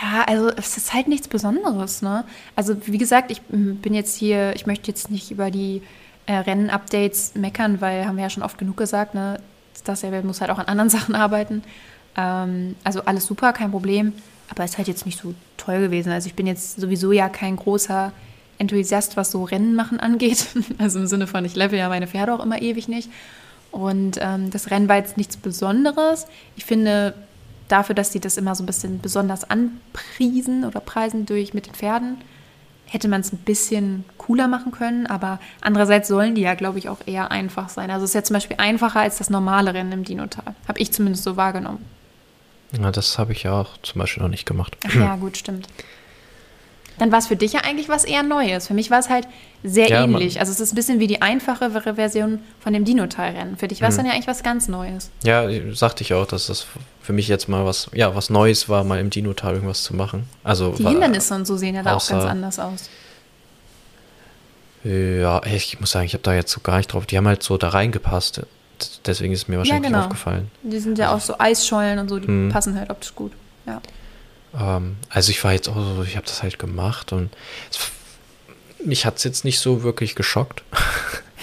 [0.02, 2.24] Ja, also es ist halt nichts Besonderes, ne?
[2.56, 5.82] Also wie gesagt, ich bin jetzt hier, ich möchte jetzt nicht über die
[6.28, 9.40] äh, Rennen-Updates meckern, weil haben wir ja schon oft genug gesagt, ne?
[9.86, 11.64] Das er muss halt auch an anderen Sachen arbeiten.
[12.16, 14.14] Ähm, also alles super, kein Problem.
[14.50, 16.12] Aber es ist halt jetzt nicht so toll gewesen.
[16.12, 18.12] Also ich bin jetzt sowieso ja kein großer
[18.60, 20.48] Enthusiast, was so Rennen machen angeht.
[20.78, 23.10] Also im Sinne von, ich level ja meine Pferde auch immer ewig nicht.
[23.72, 26.28] Und ähm, das Rennen war jetzt nichts Besonderes.
[26.56, 27.14] Ich finde,
[27.68, 31.74] dafür, dass sie das immer so ein bisschen besonders anpriesen oder preisen durch mit den
[31.74, 32.18] Pferden,
[32.86, 35.08] hätte man es ein bisschen cooler machen können.
[35.08, 37.92] Aber andererseits sollen die ja, glaube ich, auch eher einfach sein.
[37.92, 40.56] Also es ist ja zum Beispiel einfacher als das normale Rennen im Dinotal.
[40.68, 41.84] Habe ich zumindest so wahrgenommen.
[42.80, 44.78] Ja, das habe ich ja auch zum Beispiel noch nicht gemacht.
[44.86, 45.68] Ach ja, gut, stimmt
[46.98, 48.68] dann war es für dich ja eigentlich was eher Neues.
[48.68, 49.28] Für mich war es halt
[49.64, 50.40] sehr ja, ähnlich.
[50.40, 53.58] Also es ist ein bisschen wie die einfachere Version von dem Dino-Teilrennen.
[53.58, 54.00] Für dich war es mhm.
[54.00, 55.12] dann ja eigentlich was ganz Neues.
[55.24, 56.66] Ja, sagte ich auch, dass das
[57.02, 60.28] für mich jetzt mal was, ja, was Neues war, mal im Dino-Teil irgendwas zu machen.
[60.44, 62.90] Also die war, Hindernisse und so sehen ja da auch ganz anders aus.
[64.84, 67.06] Ja, ich muss sagen, ich habe da jetzt so gar nicht drauf.
[67.06, 68.42] Die haben halt so da reingepasst.
[69.06, 70.04] Deswegen ist es mir wahrscheinlich ja, genau.
[70.04, 70.52] aufgefallen.
[70.64, 72.50] Die sind ja auch so Eisschollen und so, die hm.
[72.52, 73.32] passen halt optisch gut.
[73.66, 73.82] Ja.
[74.60, 77.30] Ähm, also ich war jetzt auch so, ich habe das halt gemacht und
[77.70, 77.80] es,
[78.84, 80.64] mich hat es jetzt nicht so wirklich geschockt.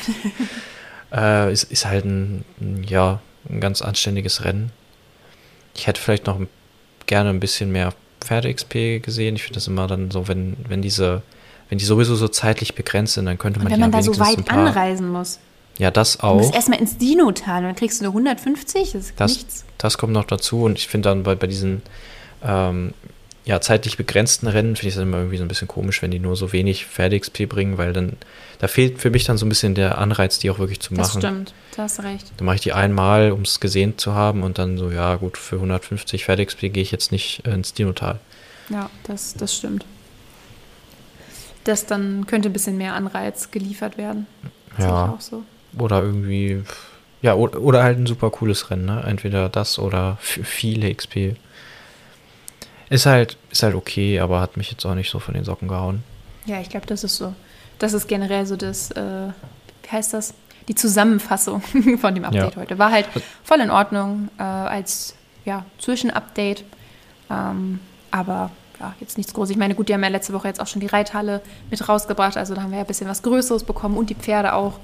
[1.13, 2.45] äh, es ist halt ein,
[2.87, 4.73] ja, ein ganz anständiges Rennen.
[5.75, 6.41] Ich hätte vielleicht noch
[7.07, 9.37] gerne ein bisschen mehr Pferde-XP gesehen.
[9.37, 11.23] Ich finde das immer dann so, wenn, wenn diese,
[11.69, 14.19] wenn die sowieso so zeitlich begrenzt sind, dann könnte man Und wenn man da so
[14.19, 15.39] weit anreisen muss.
[15.79, 16.39] Ja, das auch.
[16.39, 19.65] Du musst erstmal ins Dino-Tal und dann kriegst du nur 150, das ist das, nichts.
[19.77, 21.83] Das kommt noch dazu und ich finde dann bei, bei diesen
[22.45, 22.95] ähm,
[23.45, 26.19] ja, zeitlich begrenzten Rennen finde ich es immer irgendwie so ein bisschen komisch, wenn die
[26.19, 28.15] nur so wenig Pferde-XP bringen, weil dann,
[28.59, 31.21] da fehlt für mich dann so ein bisschen der Anreiz, die auch wirklich zu machen.
[31.21, 32.33] Das stimmt, du hast recht.
[32.39, 35.37] Dann mache ich die einmal, um es gesehen zu haben und dann so, ja gut,
[35.37, 38.19] für 150 Pferde-XP gehe ich jetzt nicht ins Dinotal.
[38.71, 39.85] Ja, das, das stimmt.
[41.65, 44.27] Das dann könnte ein bisschen mehr Anreiz geliefert werden.
[44.77, 45.17] Das ja.
[45.19, 45.43] So.
[45.79, 46.63] Oder irgendwie,
[47.21, 49.03] ja, oder, oder halt ein super cooles Rennen, ne?
[49.07, 51.37] Entweder das oder viele XP.
[52.91, 55.69] Ist halt, ist halt okay, aber hat mich jetzt auch nicht so von den Socken
[55.69, 56.03] gehauen.
[56.47, 57.35] Ja, ich glaube, das ist so.
[57.79, 59.29] Das ist generell so das, äh,
[59.83, 60.35] wie heißt das?
[60.69, 61.61] Die Zusammenfassung
[62.01, 62.61] von dem Update ja.
[62.61, 62.79] heute.
[62.79, 63.07] War halt
[63.43, 66.65] voll in Ordnung äh, als ja, Zwischenupdate.
[67.31, 69.51] Ähm, aber ja, jetzt nichts Großes.
[69.51, 72.37] Ich meine, gut, die haben ja letzte Woche jetzt auch schon die Reithalle mit rausgebracht.
[72.37, 74.79] Also da haben wir ja ein bisschen was Größeres bekommen und die Pferde auch.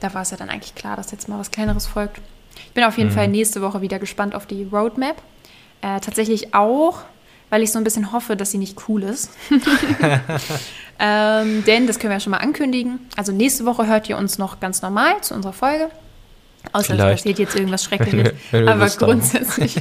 [0.00, 2.20] Da war es ja dann eigentlich klar, dass jetzt mal was Kleineres folgt.
[2.66, 3.14] Ich bin auf jeden mhm.
[3.14, 5.16] Fall nächste Woche wieder gespannt auf die Roadmap.
[5.80, 7.02] Äh, tatsächlich auch
[7.54, 9.30] weil ich so ein bisschen hoffe, dass sie nicht cool ist.
[10.98, 12.98] ähm, denn, das können wir ja schon mal ankündigen.
[13.16, 15.88] Also nächste Woche hört ihr uns noch ganz normal zu unserer Folge.
[16.72, 18.32] Außer es passiert jetzt irgendwas Schreckliches.
[18.66, 19.76] Aber grundsätzlich,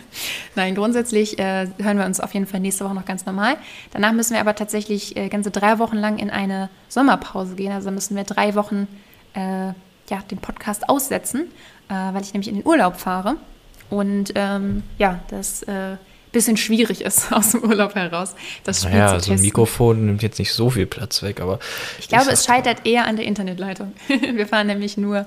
[0.54, 3.56] nein, grundsätzlich äh, hören wir uns auf jeden Fall nächste Woche noch ganz normal.
[3.90, 7.72] Danach müssen wir aber tatsächlich äh, ganze drei Wochen lang in eine Sommerpause gehen.
[7.72, 8.86] Also müssen wir drei Wochen
[9.34, 9.72] äh,
[10.08, 11.50] ja, den Podcast aussetzen,
[11.88, 13.38] äh, weil ich nämlich in den Urlaub fahre.
[13.90, 15.96] Und ähm, ja, das äh,
[16.32, 19.32] bisschen schwierig ist aus dem Urlaub heraus, das Spiel naja, zu testen.
[19.32, 21.58] Also ein Mikrofon nimmt jetzt nicht so viel Platz weg, aber.
[21.98, 23.92] Ich glaube, es scheitert eher an der Internetleitung.
[24.08, 25.26] wir fahren nämlich nur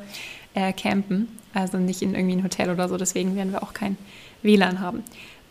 [0.53, 3.97] äh, campen, also nicht in irgendwie ein Hotel oder so, deswegen werden wir auch kein
[4.43, 5.03] WLAN haben.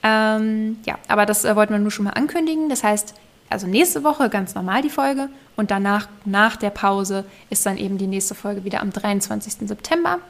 [0.03, 2.69] Ähm, ja, aber das äh, wollten wir nur schon mal ankündigen.
[2.69, 3.15] Das heißt,
[3.51, 7.99] also nächste Woche ganz normal die Folge und danach, nach der Pause, ist dann eben
[7.99, 9.69] die nächste Folge wieder am 23.
[9.69, 10.21] September.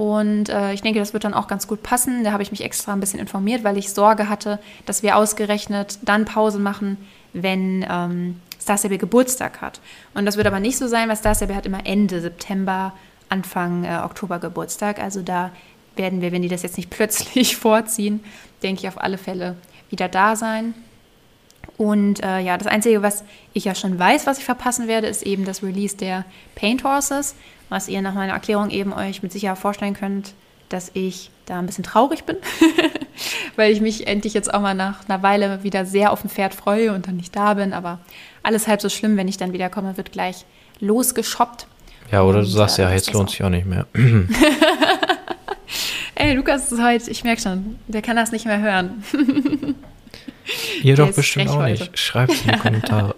[0.00, 2.24] Und äh, ich denke, das wird dann auch ganz gut passen.
[2.24, 5.98] Da habe ich mich extra ein bisschen informiert, weil ich Sorge hatte, dass wir ausgerechnet
[6.00, 6.96] dann Pause machen,
[7.34, 9.82] wenn ähm, Starsaber Geburtstag hat.
[10.14, 12.94] Und das wird aber nicht so sein, weil Starsaber hat immer Ende September,
[13.28, 15.02] Anfang äh, Oktober Geburtstag.
[15.02, 15.50] Also da
[15.96, 18.24] werden wir, wenn die das jetzt nicht plötzlich vorziehen,
[18.62, 19.56] denke ich auf alle Fälle
[19.90, 20.72] wieder da sein.
[21.76, 25.24] Und äh, ja, das Einzige, was ich ja schon weiß, was ich verpassen werde, ist
[25.24, 27.34] eben das Release der Paint Horses
[27.70, 30.34] was ihr nach meiner Erklärung eben euch mit Sicherheit vorstellen könnt,
[30.68, 32.36] dass ich da ein bisschen traurig bin,
[33.56, 36.54] weil ich mich endlich jetzt auch mal nach einer Weile wieder sehr auf ein Pferd
[36.54, 37.72] freue und dann nicht da bin.
[37.72, 38.00] Aber
[38.42, 40.44] alles halb so schlimm, wenn ich dann wieder komme, wird gleich
[40.80, 41.66] losgeschoppt.
[42.12, 43.86] Ja, oder und, du sagst äh, ja, jetzt lohnt sich auch nicht mehr.
[46.16, 49.02] Ey, Lukas ist heute, ich merke schon, der kann das nicht mehr hören.
[50.82, 51.84] Ihr doch bestimmt auch heute.
[51.84, 51.98] nicht.
[51.98, 53.14] Schreibt es in die Kommentare.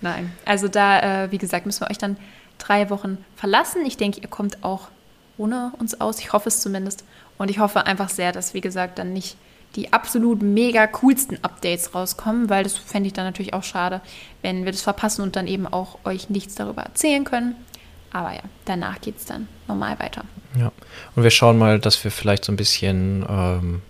[0.00, 2.16] Nein, also da, äh, wie gesagt, müssen wir euch dann
[2.58, 3.84] drei Wochen verlassen.
[3.86, 4.88] Ich denke, ihr kommt auch
[5.36, 6.18] ohne uns aus.
[6.18, 7.04] Ich hoffe es zumindest.
[7.36, 9.36] Und ich hoffe einfach sehr, dass, wie gesagt, dann nicht
[9.76, 14.00] die absolut mega coolsten Updates rauskommen, weil das fände ich dann natürlich auch schade,
[14.42, 17.54] wenn wir das verpassen und dann eben auch euch nichts darüber erzählen können.
[18.12, 20.24] Aber ja, danach geht es dann normal weiter.
[20.58, 20.72] Ja,
[21.14, 23.82] und wir schauen mal, dass wir vielleicht so ein bisschen ähm,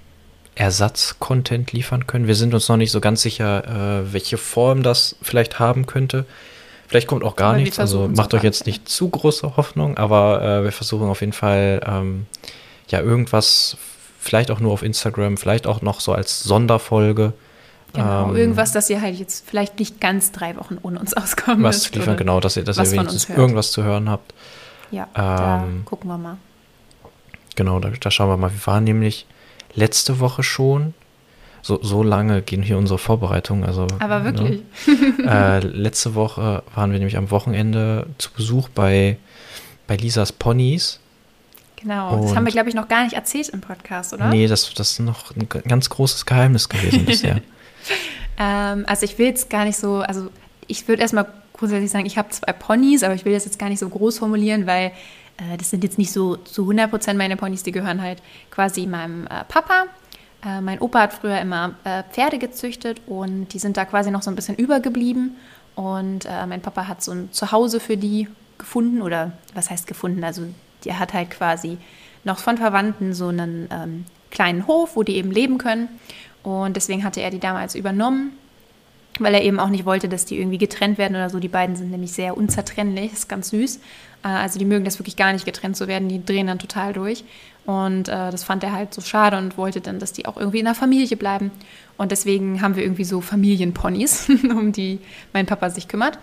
[0.58, 2.26] Ersatz-Content liefern können.
[2.26, 6.26] Wir sind uns noch nicht so ganz sicher, äh, welche Form das vielleicht haben könnte.
[6.88, 10.42] Vielleicht kommt auch gar aber nichts, also macht euch jetzt nicht zu große Hoffnung, aber
[10.42, 12.26] äh, wir versuchen auf jeden Fall ähm,
[12.88, 13.76] ja irgendwas,
[14.18, 17.34] vielleicht auch nur auf Instagram, vielleicht auch noch so als Sonderfolge.
[17.92, 21.62] Genau, ähm, irgendwas, dass ihr halt jetzt vielleicht nicht ganz drei Wochen ohne uns auskommen
[21.62, 21.94] was müsst.
[21.94, 24.34] liefern, genau, dass ihr, dass ihr wenigstens irgendwas zu hören habt.
[24.90, 26.38] Ja, ähm, da gucken wir mal.
[27.54, 28.50] Genau, da, da schauen wir mal.
[28.50, 29.26] Wir waren nämlich
[29.74, 30.94] letzte Woche schon
[31.62, 33.64] so, so lange gehen hier unsere Vorbereitungen.
[33.64, 34.24] Also, Aber ne?
[34.24, 34.62] wirklich.
[34.86, 35.24] Ne?
[35.26, 39.18] äh, letzte Woche waren wir nämlich am Wochenende zu Besuch bei,
[39.86, 41.00] bei Lisas Ponys.
[41.76, 44.28] Genau, Und das haben wir, glaube ich, noch gar nicht erzählt im Podcast, oder?
[44.28, 47.40] Nee, das, das ist noch ein ganz großes Geheimnis gewesen bisher.
[48.38, 50.30] ähm, also ich will jetzt gar nicht so, also
[50.66, 53.68] ich würde erstmal grundsätzlich sagen, ich habe zwei Ponys, aber ich will das jetzt gar
[53.68, 54.92] nicht so groß formulieren, weil
[55.38, 58.86] äh, das sind jetzt nicht so zu 100 Prozent meine Ponys, die gehören halt quasi
[58.86, 59.86] meinem äh, Papa
[60.44, 64.22] äh, mein Opa hat früher immer äh, Pferde gezüchtet und die sind da quasi noch
[64.22, 65.36] so ein bisschen übergeblieben.
[65.74, 70.24] Und äh, mein Papa hat so ein Zuhause für die gefunden oder was heißt gefunden?
[70.24, 70.42] Also
[70.84, 71.78] der hat halt quasi
[72.24, 75.88] noch von Verwandten so einen ähm, kleinen Hof, wo die eben leben können.
[76.42, 78.32] Und deswegen hatte er die damals übernommen,
[79.18, 81.38] weil er eben auch nicht wollte, dass die irgendwie getrennt werden oder so.
[81.38, 83.80] Die beiden sind nämlich sehr unzertrennlich, ist ganz süß.
[84.24, 86.92] Äh, also die mögen das wirklich gar nicht getrennt zu werden, die drehen dann total
[86.92, 87.24] durch.
[87.66, 90.60] Und äh, das fand er halt so schade und wollte dann, dass die auch irgendwie
[90.60, 91.50] in der Familie bleiben.
[91.98, 95.00] Und deswegen haben wir irgendwie so Familienponys, um die
[95.32, 96.18] mein Papa sich kümmert.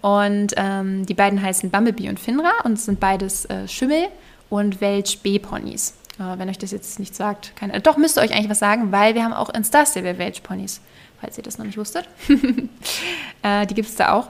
[0.00, 4.08] Und ähm, die beiden heißen Bumblebee und Finra und sind beides äh, Schimmel
[4.48, 5.94] und Welch B-Ponys.
[6.18, 9.14] Äh, wenn euch das jetzt nicht sagt, keine, doch müsste euch eigentlich was sagen, weil
[9.14, 10.80] wir haben auch in Star Stable Welch Ponys,
[11.20, 12.08] falls ihr das noch nicht wusstet.
[13.42, 14.28] äh, die gibt es da auch.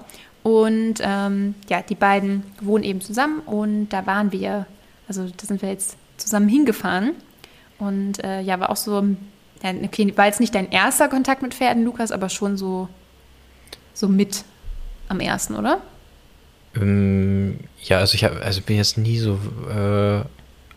[0.49, 4.65] Und ähm, ja, die beiden wohnen eben zusammen und da waren wir,
[5.07, 7.13] also da sind wir jetzt zusammen hingefahren.
[7.79, 9.05] Und äh, ja, war auch so,
[9.63, 12.89] okay, war jetzt nicht dein erster Kontakt mit Pferden, Lukas, aber schon so,
[13.93, 14.45] so mit
[15.09, 15.83] am ersten, oder?
[16.75, 20.23] Ähm, ja, also ich hab, also bin jetzt nie so, äh,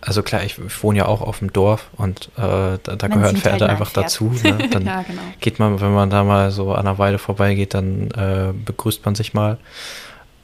[0.01, 3.37] also klar, ich, ich, wohne ja auch auf dem Dorf und äh, da, da gehören
[3.37, 4.33] Pferde halt einfach dazu.
[4.43, 4.69] Ne?
[4.69, 5.21] Dann ja, genau.
[5.39, 9.13] geht man, wenn man da mal so an der Weide vorbeigeht, dann äh, begrüßt man
[9.13, 9.59] sich mal.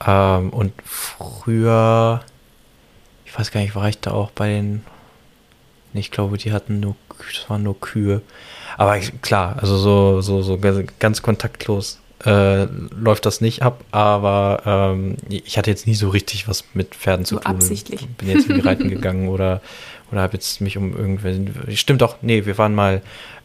[0.05, 2.21] Ähm, und früher,
[3.25, 4.85] ich weiß gar nicht, war ich da auch bei den,
[5.93, 8.21] ich glaube, die hatten nur, das waren nur Kühe.
[8.77, 10.59] Aber klar, also so, so, so
[10.99, 16.47] ganz kontaktlos äh, läuft das nicht ab, aber ähm, ich hatte jetzt nie so richtig
[16.47, 17.55] was mit Pferden zu so tun.
[17.55, 18.07] Absichtlich.
[18.07, 19.61] Bin jetzt irgendwie reiten gegangen oder,
[20.11, 21.75] oder habe jetzt mich um irgendwelche.
[21.75, 23.01] Stimmt doch, nee, wir waren mal,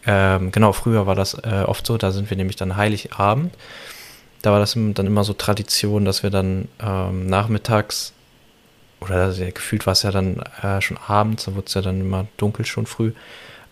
[0.07, 3.55] ähm, genau, früher war das äh, oft so, da sind wir nämlich dann Heiligabend.
[4.41, 8.13] Da war das dann immer so Tradition, dass wir dann ähm, nachmittags,
[9.01, 12.01] oder ja, gefühlt war es ja dann äh, schon abends, da wurde es ja dann
[12.01, 13.13] immer dunkel schon früh,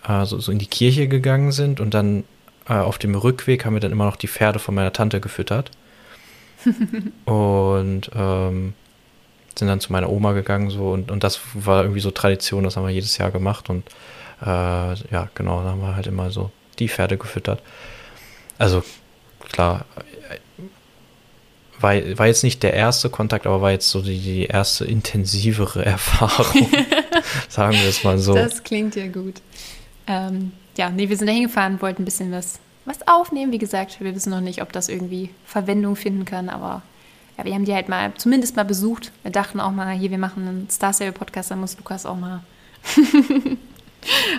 [0.06, 2.24] äh, so, so in die Kirche gegangen sind und dann
[2.70, 5.70] äh, auf dem Rückweg haben wir dann immer noch die Pferde von meiner Tante gefüttert.
[7.24, 8.74] und ähm,
[9.58, 12.76] sind dann zu meiner Oma gegangen so und, und das war irgendwie so Tradition, das
[12.76, 13.88] haben wir jedes Jahr gemacht und
[14.42, 17.62] äh, ja, genau, da haben wir halt immer so die Pferde gefüttert.
[18.58, 18.82] Also
[19.50, 19.86] klar,
[21.80, 25.84] war, war jetzt nicht der erste Kontakt, aber war jetzt so die, die erste intensivere
[25.84, 26.68] Erfahrung,
[27.48, 28.34] sagen wir es mal so.
[28.34, 29.40] Das klingt ja gut.
[30.06, 33.52] Ähm, ja, nee, wir sind da hingefahren, wollten ein bisschen was, was aufnehmen.
[33.52, 36.80] Wie gesagt, wir wissen noch nicht, ob das irgendwie Verwendung finden kann, aber
[37.36, 39.12] ja, wir haben die halt mal, zumindest mal besucht.
[39.22, 42.16] Wir dachten auch mal, hier, wir machen einen Star Stable Podcast, da muss Lukas auch
[42.16, 42.40] mal.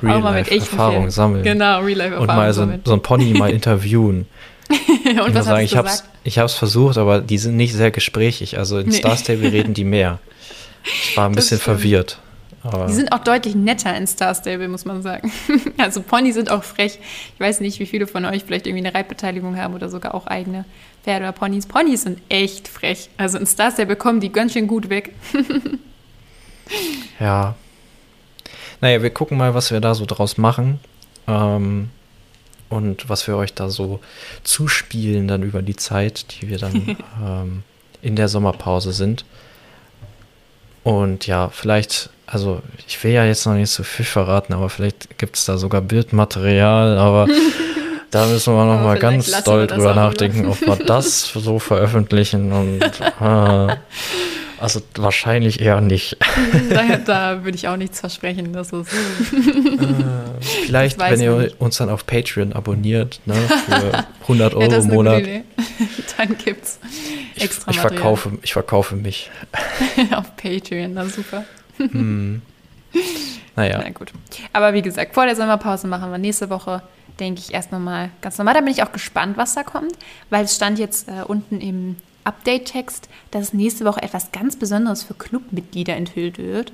[0.02, 1.10] Real auch mal mit echten Erfahrung Film.
[1.12, 1.44] sammeln.
[1.44, 4.26] Genau, Real Life Erfahrung Und mal so, so ein Pony mal interviewen.
[4.68, 8.58] und ich muss sagen, ich habe es ich versucht, aber die sind nicht sehr gesprächig.
[8.58, 8.96] Also in nee.
[8.96, 10.18] Star Stable reden die mehr.
[10.84, 11.78] Ich war ein das bisschen stimmt.
[11.78, 12.18] verwirrt.
[12.64, 15.32] Aber die sind auch deutlich netter in Star Stable, muss man sagen.
[15.78, 17.00] Also Pony sind auch frech.
[17.34, 20.28] Ich weiß nicht, wie viele von euch vielleicht irgendwie eine Reitbeteiligung haben oder sogar auch
[20.28, 20.66] eigene
[21.04, 21.66] Pferde oder Ponys.
[21.66, 23.10] Ponys sind echt frech.
[23.18, 25.16] Also in Star Stable kommen die ganz schön gut weg.
[27.20, 27.56] ja.
[28.80, 30.80] Naja, wir gucken mal, was wir da so draus machen.
[31.28, 31.90] Ähm,
[32.70, 34.00] und was wir euch da so
[34.44, 37.64] zuspielen dann über die Zeit, die wir dann ähm,
[38.02, 39.26] in der Sommerpause sind.
[40.84, 45.18] Und ja, vielleicht also ich will ja jetzt noch nicht so viel verraten, aber vielleicht
[45.18, 47.28] gibt es da sogar Bildmaterial, aber
[48.12, 52.82] da müssen wir noch mal ganz doll drüber nachdenken, ob wir das so veröffentlichen und
[52.82, 53.76] äh,
[54.62, 56.18] also wahrscheinlich eher nicht.
[56.70, 58.54] Da, da würde ich auch nichts versprechen.
[58.54, 59.88] Das ist äh,
[60.42, 61.60] vielleicht, wenn ihr nicht.
[61.60, 63.34] uns dann auf Patreon abonniert, ne,
[63.66, 65.24] für 100 Euro ja, im Monat.
[66.18, 66.80] Dann gibt's
[67.36, 69.32] extra ich, ich verkaufe, ich verkaufe mich.
[70.12, 71.44] auf Patreon, na super.
[71.78, 72.42] Hm.
[73.56, 73.82] Naja.
[73.84, 74.12] Na gut.
[74.54, 76.84] Aber wie gesagt, vor der Sommerpause machen wir nächste Woche,
[77.20, 78.54] denke ich, erst nochmal ganz normal.
[78.54, 79.94] Da bin ich auch gespannt, was da kommt,
[80.30, 85.14] weil es stand jetzt äh, unten im Update-Text, dass nächste Woche etwas ganz Besonderes für
[85.14, 86.74] Clubmitglieder enthüllt wird.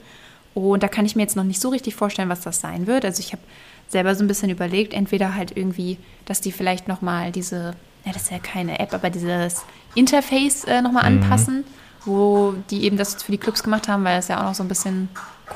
[0.54, 3.06] Und da kann ich mir jetzt noch nicht so richtig vorstellen, was das sein wird.
[3.06, 3.44] Also ich habe
[3.88, 8.24] selber so ein bisschen überlegt, entweder halt irgendwie, dass die vielleicht nochmal diese, ja, das
[8.24, 9.64] ist ja keine App, aber dieses
[9.96, 11.22] Interface äh, nochmal mhm.
[11.22, 11.64] anpassen
[12.08, 14.64] wo die eben das für die Clubs gemacht haben, weil es ja auch noch so
[14.64, 15.10] ein bisschen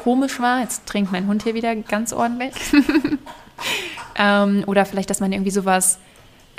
[0.04, 0.62] komisch war.
[0.62, 2.54] Jetzt trinkt mein Hund hier wieder ganz ordentlich.
[4.16, 5.98] ähm, oder vielleicht, dass man irgendwie sowas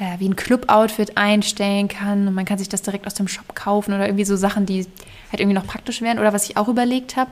[0.03, 3.55] äh, wie ein Club-Outfit einstellen kann und man kann sich das direkt aus dem Shop
[3.55, 4.87] kaufen oder irgendwie so Sachen, die
[5.31, 6.19] halt irgendwie noch praktisch wären.
[6.19, 7.31] Oder was ich auch überlegt habe,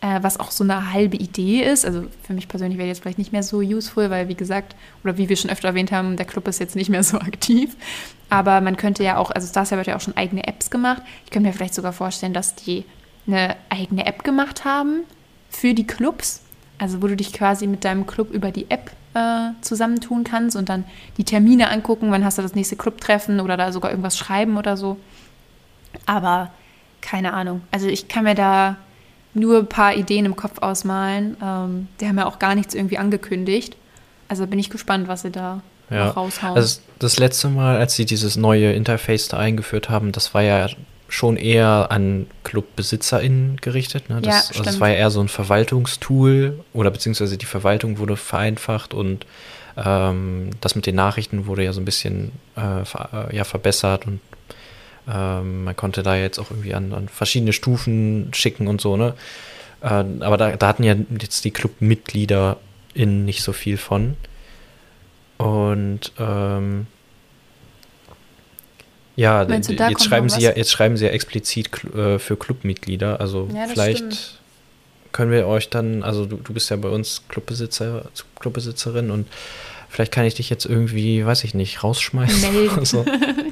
[0.00, 1.84] äh, was auch so eine halbe Idee ist.
[1.84, 5.18] Also für mich persönlich wäre jetzt vielleicht nicht mehr so useful, weil wie gesagt, oder
[5.18, 7.76] wie wir schon öfter erwähnt haben, der Club ist jetzt nicht mehr so aktiv.
[8.30, 11.02] Aber man könnte ja auch, also Starcell hat ja auch schon eigene Apps gemacht.
[11.24, 12.84] Ich könnte mir vielleicht sogar vorstellen, dass die
[13.26, 15.02] eine eigene App gemacht haben
[15.50, 16.42] für die Clubs.
[16.78, 20.68] Also wo du dich quasi mit deinem Club über die App äh, zusammentun kannst und
[20.68, 20.84] dann
[21.16, 24.76] die Termine angucken, wann hast du das nächste Clubtreffen oder da sogar irgendwas schreiben oder
[24.76, 24.98] so.
[26.04, 26.50] Aber
[27.00, 27.62] keine Ahnung.
[27.70, 28.76] Also ich kann mir da
[29.32, 31.36] nur ein paar Ideen im Kopf ausmalen.
[31.42, 33.76] Ähm, die haben ja auch gar nichts irgendwie angekündigt.
[34.28, 36.10] Also bin ich gespannt, was sie da ja.
[36.10, 36.56] raushauen.
[36.56, 40.68] Also das letzte Mal, als sie dieses neue Interface da eingeführt haben, das war ja
[41.08, 44.08] schon eher an ClubbesitzerInnen gerichtet.
[44.10, 44.20] Ne?
[44.20, 48.16] Das, ja, also das war ja eher so ein Verwaltungstool oder beziehungsweise die Verwaltung wurde
[48.16, 49.26] vereinfacht und
[49.76, 54.06] ähm, das mit den Nachrichten wurde ja so ein bisschen äh, ver äh, ja, verbessert
[54.06, 54.20] und
[55.08, 59.14] ähm, man konnte da jetzt auch irgendwie an, an, verschiedene Stufen schicken und so, ne?
[59.82, 62.56] Äh, aber da, da hatten ja jetzt die Clubmitglieder
[62.94, 64.16] in nicht so viel von.
[65.36, 66.86] Und ähm,
[69.16, 73.18] ja, du, jetzt schreiben sie ja, jetzt schreiben sie ja explizit äh, für Clubmitglieder.
[73.20, 74.38] Also ja, vielleicht stimmt.
[75.12, 78.04] können wir euch dann, also du, du bist ja bei uns Clubbesitzer,
[78.38, 79.26] Clubbesitzerin und
[79.88, 82.52] vielleicht kann ich dich jetzt irgendwie, weiß ich nicht, rausschmeißen.
[82.52, 82.84] Melden.
[82.84, 83.04] So.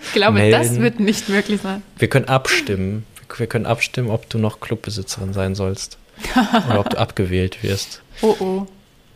[0.02, 0.52] ich glaube, Melden.
[0.52, 1.82] das wird nicht möglich sein.
[1.98, 3.06] Wir können abstimmen.
[3.36, 5.98] Wir können abstimmen, ob du noch Clubbesitzerin sein sollst.
[6.68, 8.02] oder ob du abgewählt wirst.
[8.20, 8.66] Oh oh.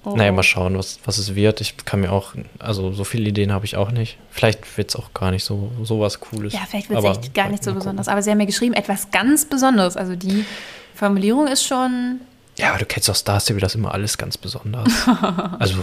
[0.09, 0.17] Oh.
[0.17, 1.61] Naja, mal schauen, was, was es wird.
[1.61, 4.17] Ich kann mir auch, also so viele Ideen habe ich auch nicht.
[4.31, 6.55] Vielleicht wird es auch gar nicht so, so was Cooles.
[6.55, 8.09] Ja, vielleicht wird es echt gar nicht so besonders.
[8.09, 9.97] Aber sie haben mir geschrieben, etwas ganz Besonderes.
[9.97, 10.45] Also die
[10.95, 12.21] Formulierung ist schon.
[12.57, 14.91] Ja, aber du kennst doch Star Stable, das ist immer alles ganz besonders.
[15.59, 15.79] also.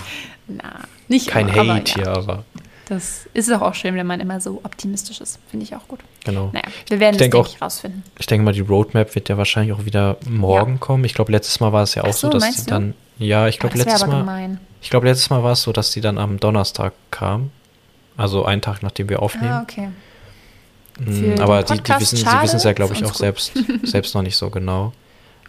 [0.47, 1.95] Na, nicht Kein immer, Hate aber, ja.
[1.95, 2.45] hier, aber.
[2.87, 5.39] Das ist doch auch schön, wenn man immer so optimistisch ist.
[5.49, 5.99] Finde ich auch gut.
[6.23, 6.49] Genau.
[6.53, 8.03] Naja, wir werden ich das auch, rausfinden.
[8.19, 10.77] Ich denke mal, die Roadmap wird ja wahrscheinlich auch wieder morgen ja.
[10.79, 11.03] kommen.
[11.03, 13.59] Ich glaube, letztes Mal war es ja auch so, so, dass sie dann ja, ich
[13.59, 14.19] glaube letztes Mal.
[14.19, 14.59] Gemein.
[14.81, 17.51] Ich glaube letztes Mal war es so, dass die dann am Donnerstag kam.
[18.17, 19.51] Also einen Tag nachdem wir aufnehmen.
[19.51, 19.89] Ah, okay.
[20.99, 23.51] Mhm, aber die, die wissen, sie wissen es ja, glaube ich, auch selbst,
[23.83, 24.93] selbst noch nicht so genau.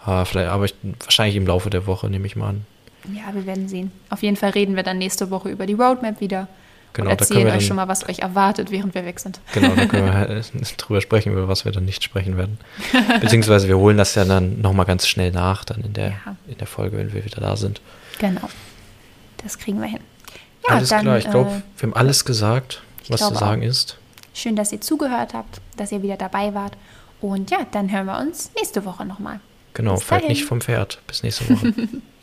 [0.05, 2.67] Aber, vielleicht, aber ich, wahrscheinlich im Laufe der Woche nehme ich mal an.
[3.13, 3.93] Ja, wir werden sehen.
[4.11, 6.49] Auf jeden Fall reden wir dann nächste Woche über die Roadmap wieder.
[6.93, 9.41] Genau, und erzählen euch schon mal, was euch erwartet, während wir weg sind.
[9.53, 10.43] Genau, da können wir
[10.79, 12.59] drüber sprechen, über was wir dann nicht sprechen werden.
[13.21, 16.37] Beziehungsweise wir holen das ja dann nochmal ganz schnell nach, dann in der, ja.
[16.47, 17.81] in der Folge, wenn wir wieder da sind.
[18.19, 18.49] Genau.
[19.43, 20.01] Das kriegen wir hin.
[20.67, 23.67] Ja, alles dann, klar, ich glaube, äh, wir haben alles gesagt, was zu sagen auch.
[23.67, 23.99] ist.
[24.35, 26.77] Schön, dass ihr zugehört habt, dass ihr wieder dabei wart.
[27.21, 29.41] Und ja, dann hören wir uns nächste Woche nochmal.
[29.75, 31.01] Genau, fällt nicht vom Pferd.
[31.07, 31.75] Bis nächste Woche.